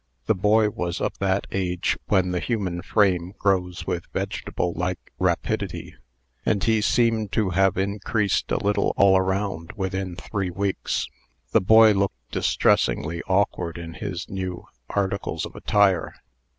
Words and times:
The 0.25 0.33
boy 0.33 0.71
was 0.71 0.99
of 0.99 1.15
that 1.19 1.45
age 1.51 1.95
when 2.07 2.31
the 2.31 2.39
human 2.39 2.81
frame 2.81 3.33
grows 3.37 3.85
with 3.85 4.07
vegetable 4.11 4.73
like 4.73 5.11
rapidity; 5.19 5.93
and 6.43 6.63
he 6.63 6.81
seemed 6.81 7.31
to 7.33 7.51
hare 7.51 7.69
increased 7.75 8.51
a 8.51 8.57
little 8.57 8.95
all 8.97 9.15
around 9.15 9.73
within 9.73 10.15
three 10.15 10.49
weeks. 10.49 11.07
The 11.51 11.61
boy 11.61 11.91
looked 11.93 12.31
distressingly 12.31 13.21
awkward 13.27 13.77
in 13.77 13.93
his 13.93 14.27
new 14.27 14.65
articles 14.89 15.45
of 15.45 15.55
attire. 15.55 16.15